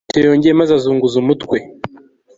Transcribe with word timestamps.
ko 0.03 0.05
petero 0.09 0.25
yongeye, 0.29 0.55
maze 0.59 0.71
azunguza 0.75 1.15
umutwe 1.23 1.57